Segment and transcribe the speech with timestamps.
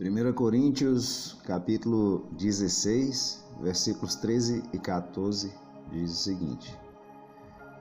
[0.00, 5.52] 1 Coríntios, capítulo 16, versículos 13 e 14,
[5.90, 6.78] diz o seguinte: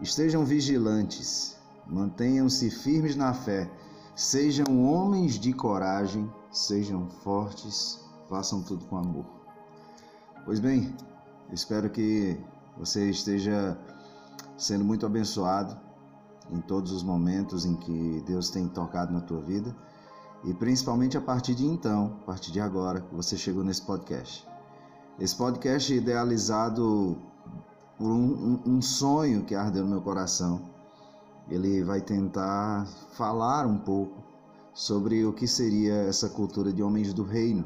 [0.02, 3.70] Estejam vigilantes, mantenham-se firmes na fé,
[4.16, 9.26] sejam homens de coragem, sejam fortes, façam tudo com amor.
[10.44, 10.96] Pois bem,
[11.54, 12.36] espero que
[12.80, 13.78] você esteja
[14.58, 15.80] sendo muito abençoado
[16.50, 19.76] em todos os momentos em que Deus tem tocado na tua vida
[20.44, 24.48] e principalmente a partir de então, a partir de agora, que você chegou nesse podcast.
[25.20, 27.18] Esse podcast é idealizado
[27.98, 30.62] por um, um, sonho que ardeu no meu coração.
[31.50, 34.24] Ele vai tentar falar um pouco
[34.74, 37.66] sobre o que seria essa cultura de homens do reino.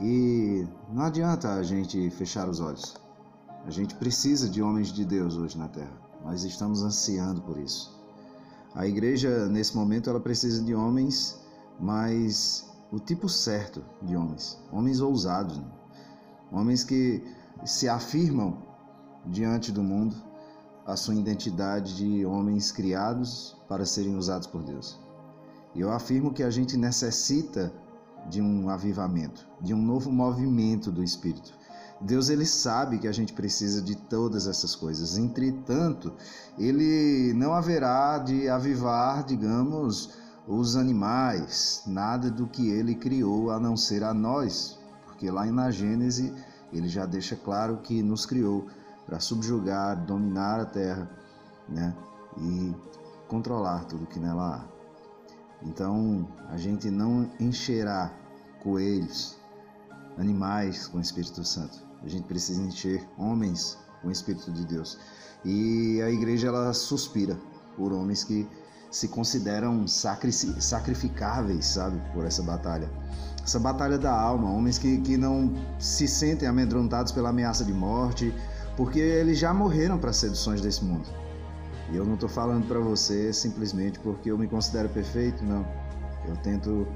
[0.00, 2.96] E não adianta a gente fechar os olhos.
[3.66, 5.92] A gente precisa de homens de Deus hoje na terra.
[6.24, 7.94] Nós estamos ansiando por isso.
[8.74, 11.45] A igreja, nesse momento, ela precisa de homens
[11.78, 15.66] mas o tipo certo de homens, homens ousados, né?
[16.52, 17.22] homens que
[17.64, 18.62] se afirmam
[19.26, 20.14] diante do mundo
[20.86, 25.00] a sua identidade de homens criados para serem usados por Deus.
[25.74, 27.72] E eu afirmo que a gente necessita
[28.30, 31.52] de um avivamento, de um novo movimento do Espírito.
[32.00, 35.16] Deus ele sabe que a gente precisa de todas essas coisas.
[35.16, 36.12] Entretanto,
[36.58, 40.10] ele não haverá de avivar, digamos,
[40.46, 45.70] os animais, nada do que ele criou a não ser a nós, porque lá na
[45.70, 46.32] Gênese
[46.72, 48.66] ele já deixa claro que nos criou
[49.06, 51.10] para subjugar, dominar a terra,
[51.68, 51.94] né?
[52.38, 52.74] E
[53.28, 54.76] controlar tudo que nela há.
[55.62, 58.12] Então, a gente não encherá
[58.62, 59.36] coelhos,
[60.18, 61.78] animais com o Espírito Santo.
[62.02, 64.98] A gente precisa encher homens com o Espírito de Deus.
[65.44, 67.38] E a igreja ela suspira
[67.76, 68.46] por homens que
[68.90, 72.90] se consideram sacrificáveis, sabe, por essa batalha.
[73.42, 78.34] Essa batalha da alma, homens que, que não se sentem amedrontados pela ameaça de morte,
[78.76, 81.06] porque eles já morreram para as seduções desse mundo.
[81.92, 85.64] E eu não estou falando para você simplesmente porque eu me considero perfeito, não.
[86.26, 86.86] Eu tento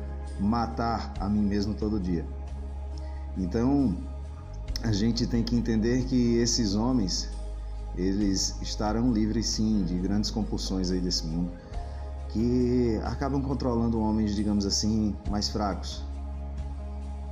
[0.40, 2.26] matar a mim mesmo todo dia.
[3.38, 3.96] Então,
[4.82, 7.28] a gente tem que entender que esses homens,
[7.96, 11.52] eles estarão livres sim de grandes compulsões aí desse mundo
[12.32, 16.04] que acabam controlando homens, digamos assim, mais fracos.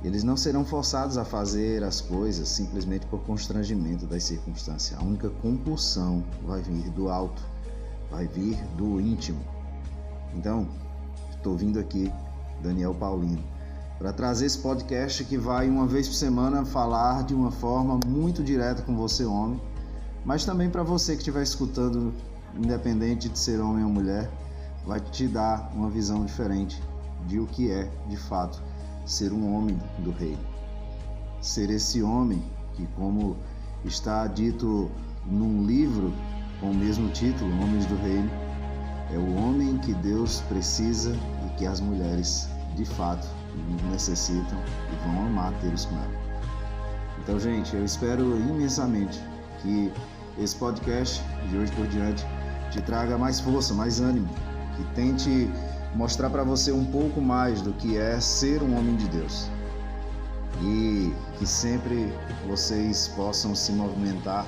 [0.03, 4.97] Eles não serão forçados a fazer as coisas simplesmente por constrangimento das circunstâncias.
[4.97, 7.41] A única compulsão vai vir do alto,
[8.09, 9.39] vai vir do íntimo.
[10.33, 10.67] Então,
[11.31, 12.11] estou vindo aqui,
[12.61, 13.43] Daniel Paulino,
[13.97, 18.41] para trazer esse podcast que vai uma vez por semana falar de uma forma muito
[18.41, 19.61] direta com você, homem,
[20.23, 22.13] mas também para você que estiver escutando,
[22.55, 24.29] independente de ser homem ou mulher
[24.89, 26.81] vai te dar uma visão diferente
[27.27, 28.59] de o que é, de fato,
[29.05, 30.43] ser um homem do reino.
[31.39, 33.37] Ser esse homem que, como
[33.85, 34.89] está dito
[35.27, 36.11] num livro
[36.59, 38.31] com o mesmo título, Homens do Reino,
[39.13, 43.27] é o homem que Deus precisa e que as mulheres, de fato,
[43.91, 44.57] necessitam
[44.91, 46.19] e vão amar tê-los com ela.
[47.19, 49.21] Então, gente, eu espero imensamente
[49.61, 49.93] que
[50.39, 52.25] esse podcast de hoje por diante
[52.71, 54.29] te traga mais força, mais ânimo,
[54.79, 55.51] que tente
[55.93, 59.49] mostrar para você um pouco mais do que é ser um homem de Deus.
[60.61, 62.13] E que sempre
[62.47, 64.45] vocês possam se movimentar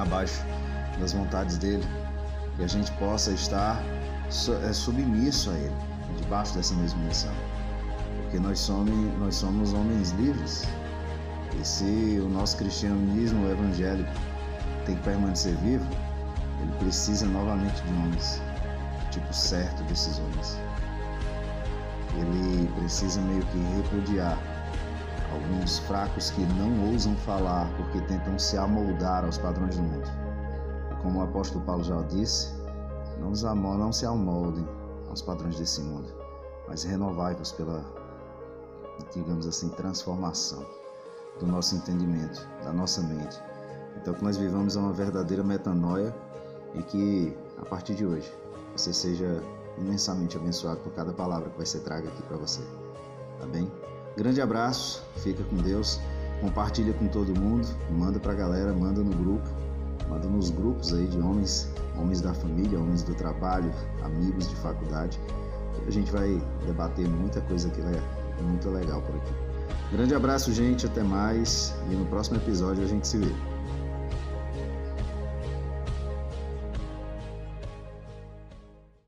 [0.00, 0.44] abaixo
[0.98, 1.84] das vontades dele,
[2.56, 3.82] que a gente possa estar
[4.68, 5.76] é, submisso a ele,
[6.20, 7.32] debaixo dessa mesma missão.
[8.22, 10.64] Porque nós somos, nós somos homens livres.
[11.60, 14.10] E se o nosso cristianismo evangélico
[14.86, 15.86] tem que permanecer vivo,
[16.60, 18.40] ele precisa novamente de homens
[19.12, 20.58] tipo certo desses homens.
[22.16, 24.38] Ele precisa meio que repudiar
[25.32, 30.08] alguns fracos que não ousam falar porque tentam se amoldar aos padrões do mundo.
[30.90, 32.52] E como o apóstolo Paulo já disse,
[33.18, 33.30] não,
[33.76, 34.66] não se amoldem
[35.08, 36.08] aos padrões desse mundo,
[36.68, 37.82] mas renovai-vos pela,
[39.14, 40.64] digamos assim, transformação
[41.38, 43.40] do nosso entendimento, da nossa mente.
[43.96, 46.14] Então que nós vivamos uma verdadeira metanoia
[46.74, 48.41] e que a partir de hoje
[48.76, 49.42] você seja
[49.78, 52.60] imensamente abençoado por cada palavra que vai ser traga aqui para você.
[53.40, 53.70] Tá bem?
[54.16, 55.98] Grande abraço, fica com Deus,
[56.40, 59.48] compartilha com todo mundo, manda pra galera, manda no grupo,
[60.08, 63.72] manda nos grupos aí de homens, homens da família, homens do trabalho,
[64.04, 65.18] amigos de faculdade.
[65.86, 69.32] A gente vai debater muita coisa que é muito legal por aqui.
[69.90, 73.32] Grande abraço, gente, até mais e no próximo episódio a gente se vê.